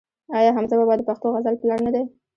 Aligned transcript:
آیا 0.37 0.51
حمزه 0.57 0.75
بابا 0.79 0.93
د 0.97 1.01
پښتو 1.09 1.27
غزل 1.35 1.55
پلار 1.61 1.79
نه 1.85 1.91
دی؟ 1.95 2.03